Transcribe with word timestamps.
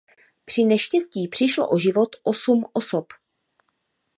Při 0.45 0.63
neštěstí 0.63 1.27
přišlo 1.27 1.69
o 1.69 1.77
život 1.77 2.15
osm 2.23 2.63
osob. 2.73 3.05